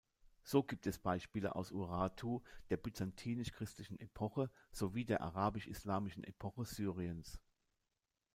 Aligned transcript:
So 0.41 0.63
gibt 0.63 0.87
es 0.87 0.97
Beispiele 0.97 1.55
aus 1.55 1.71
Urartu, 1.71 2.41
der 2.71 2.77
byzantinisch-christlichen 2.77 3.99
Epoche 3.99 4.49
sowie 4.71 5.05
der 5.05 5.21
arabisch-islamischen 5.21 6.23
Epoche 6.23 6.65
Syriens. 6.65 7.39